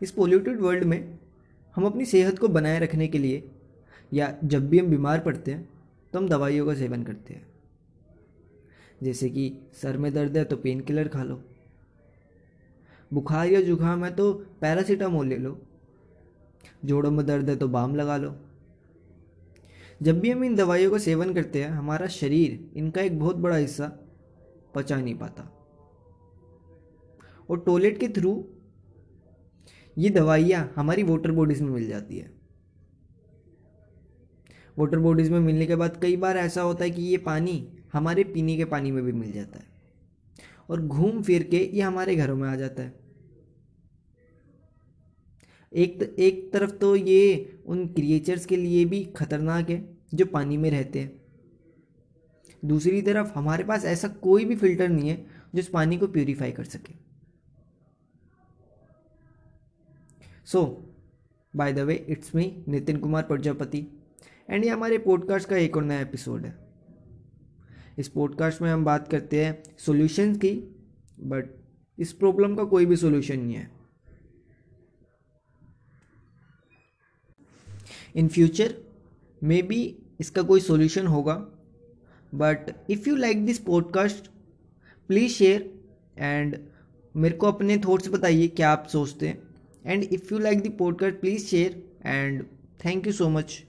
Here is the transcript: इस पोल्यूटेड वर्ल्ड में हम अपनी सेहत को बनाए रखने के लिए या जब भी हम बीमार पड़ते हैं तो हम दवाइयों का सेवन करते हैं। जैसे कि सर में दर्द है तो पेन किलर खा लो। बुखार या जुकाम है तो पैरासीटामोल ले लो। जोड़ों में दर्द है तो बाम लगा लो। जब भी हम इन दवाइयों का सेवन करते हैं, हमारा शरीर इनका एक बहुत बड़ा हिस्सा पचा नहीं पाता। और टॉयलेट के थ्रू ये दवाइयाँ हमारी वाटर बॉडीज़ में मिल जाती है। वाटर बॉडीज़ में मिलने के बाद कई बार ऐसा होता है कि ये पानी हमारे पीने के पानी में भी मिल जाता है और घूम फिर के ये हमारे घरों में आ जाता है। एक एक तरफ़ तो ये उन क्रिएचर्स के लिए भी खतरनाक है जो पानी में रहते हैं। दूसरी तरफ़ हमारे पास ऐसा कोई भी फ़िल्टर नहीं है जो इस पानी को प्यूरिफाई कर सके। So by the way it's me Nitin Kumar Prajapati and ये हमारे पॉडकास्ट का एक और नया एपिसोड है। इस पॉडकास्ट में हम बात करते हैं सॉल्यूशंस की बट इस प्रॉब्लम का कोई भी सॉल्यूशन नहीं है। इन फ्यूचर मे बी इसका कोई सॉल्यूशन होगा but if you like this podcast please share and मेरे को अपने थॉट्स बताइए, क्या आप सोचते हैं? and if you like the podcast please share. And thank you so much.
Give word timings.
इस 0.00 0.10
पोल्यूटेड 0.10 0.60
वर्ल्ड 0.60 0.84
में 0.84 1.18
हम 1.76 1.84
अपनी 1.86 2.04
सेहत 2.04 2.38
को 2.38 2.48
बनाए 2.48 2.78
रखने 2.78 3.08
के 3.08 3.18
लिए 3.18 3.42
या 4.12 4.34
जब 4.44 4.68
भी 4.68 4.78
हम 4.78 4.86
बीमार 4.86 5.20
पड़ते 5.20 5.50
हैं 5.50 5.68
तो 6.12 6.18
हम 6.18 6.28
दवाइयों 6.28 6.66
का 6.66 6.74
सेवन 6.74 7.02
करते 7.02 7.34
हैं। 7.34 7.46
जैसे 9.02 9.28
कि 9.30 9.52
सर 9.72 9.96
में 9.96 10.12
दर्द 10.14 10.36
है 10.36 10.44
तो 10.44 10.56
पेन 10.56 10.80
किलर 10.80 11.08
खा 11.08 11.22
लो। 11.22 11.40
बुखार 13.10 13.48
या 13.48 13.60
जुकाम 13.60 14.04
है 14.04 14.10
तो 14.10 14.32
पैरासीटामोल 14.60 15.26
ले 15.26 15.36
लो। 15.36 15.58
जोड़ों 16.84 17.10
में 17.10 17.24
दर्द 17.26 17.50
है 17.50 17.56
तो 17.56 17.68
बाम 17.68 17.96
लगा 17.96 18.16
लो। 18.16 18.34
जब 20.02 20.20
भी 20.20 20.30
हम 20.30 20.44
इन 20.44 20.54
दवाइयों 20.56 20.90
का 20.90 20.98
सेवन 20.98 21.34
करते 21.34 21.62
हैं, 21.62 21.70
हमारा 21.70 22.06
शरीर 22.06 22.70
इनका 22.76 23.02
एक 23.02 23.18
बहुत 23.18 23.36
बड़ा 23.36 23.56
हिस्सा 23.56 23.92
पचा 24.74 24.96
नहीं 24.96 25.14
पाता। 25.14 25.52
और 27.50 27.60
टॉयलेट 27.60 27.98
के 28.00 28.08
थ्रू 28.08 28.32
ये 29.96 30.10
दवाइयाँ 30.10 30.72
हमारी 30.76 31.02
वाटर 31.02 31.30
बॉडीज़ 31.30 31.62
में 31.62 31.70
मिल 31.70 31.86
जाती 31.88 32.18
है। 32.18 32.30
वाटर 34.78 34.98
बॉडीज़ 34.98 35.30
में 35.32 35.38
मिलने 35.40 35.66
के 35.66 35.76
बाद 35.76 35.98
कई 36.02 36.16
बार 36.16 36.36
ऐसा 36.36 36.62
होता 36.62 36.84
है 36.84 36.90
कि 36.90 37.02
ये 37.02 37.16
पानी 37.18 37.66
हमारे 37.92 38.24
पीने 38.24 38.56
के 38.56 38.64
पानी 38.64 38.90
में 38.90 39.02
भी 39.04 39.12
मिल 39.12 39.32
जाता 39.32 39.58
है 39.58 39.64
और 40.70 40.80
घूम 40.80 41.22
फिर 41.22 41.42
के 41.42 41.58
ये 41.66 41.82
हमारे 41.82 42.16
घरों 42.16 42.36
में 42.36 42.48
आ 42.48 42.54
जाता 42.56 42.82
है। 42.82 42.94
एक 45.72 46.02
एक 46.18 46.50
तरफ़ 46.52 46.70
तो 46.70 46.94
ये 46.96 47.60
उन 47.66 47.86
क्रिएचर्स 47.86 48.46
के 48.46 48.56
लिए 48.56 48.84
भी 48.84 49.04
खतरनाक 49.16 49.70
है 49.70 49.82
जो 50.14 50.26
पानी 50.26 50.56
में 50.56 50.70
रहते 50.70 51.00
हैं। 51.00 51.12
दूसरी 52.62 53.02
तरफ़ 53.02 53.32
हमारे 53.34 53.64
पास 53.64 53.84
ऐसा 53.84 54.08
कोई 54.08 54.44
भी 54.44 54.56
फ़िल्टर 54.56 54.88
नहीं 54.88 55.08
है 55.08 55.16
जो 55.54 55.58
इस 55.58 55.68
पानी 55.68 55.98
को 55.98 56.06
प्यूरिफाई 56.06 56.52
कर 56.52 56.64
सके। 56.64 57.05
So 60.46 60.62
by 61.56 61.72
the 61.72 61.78
way 61.78 61.94
it's 62.08 62.34
me 62.34 62.64
Nitin 62.68 62.96
Kumar 62.96 63.22
Prajapati 63.22 63.78
and 64.50 64.64
ये 64.64 64.70
हमारे 64.70 64.98
पॉडकास्ट 64.98 65.48
का 65.48 65.56
एक 65.56 65.76
और 65.76 65.84
नया 65.84 66.00
एपिसोड 66.00 66.44
है। 66.44 66.54
इस 67.98 68.08
पॉडकास्ट 68.08 68.62
में 68.62 68.70
हम 68.70 68.84
बात 68.84 69.08
करते 69.08 69.44
हैं 69.44 69.62
सॉल्यूशंस 69.78 70.36
की 70.36 70.52
बट 71.20 71.48
इस 71.98 72.12
प्रॉब्लम 72.12 72.54
का 72.56 72.64
कोई 72.64 72.86
भी 72.86 72.96
सॉल्यूशन 72.96 73.40
नहीं 73.40 73.54
है। 73.54 73.70
इन 78.16 78.28
फ्यूचर 78.28 78.74
मे 79.42 79.62
बी 79.62 79.82
इसका 80.20 80.42
कोई 80.42 80.60
सॉल्यूशन 80.60 81.06
होगा 81.06 81.34
but 82.34 82.72
if 82.90 83.08
you 83.08 83.16
like 83.16 83.44
this 83.46 83.58
podcast 83.58 84.30
please 85.08 85.32
share 85.32 85.70
and 86.18 86.58
मेरे 87.16 87.36
को 87.36 87.46
अपने 87.46 87.78
थॉट्स 87.78 88.08
बताइए, 88.08 88.48
क्या 88.48 88.70
आप 88.70 88.86
सोचते 88.86 89.28
हैं? 89.28 89.45
and 89.86 90.04
if 90.18 90.30
you 90.30 90.38
like 90.38 90.62
the 90.64 90.70
podcast 90.70 91.20
please 91.22 91.48
share. 91.50 91.72
And 92.02 92.48
thank 92.78 93.06
you 93.06 93.12
so 93.12 93.30
much. 93.30 93.64